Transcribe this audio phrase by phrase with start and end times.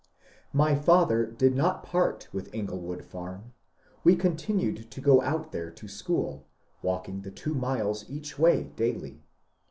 [0.51, 3.51] My fatber did not part witb Inglewood farm, and
[4.03, 6.41] we con tinued to go out tbere to scbool,
[6.81, 9.21] walking tbe two miles eacb way daily.